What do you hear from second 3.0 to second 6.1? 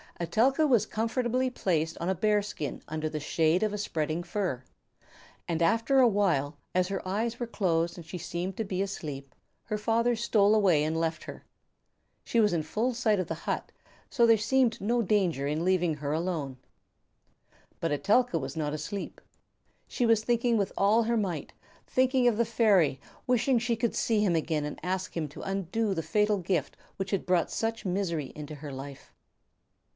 the shade of a spreading fir, and after a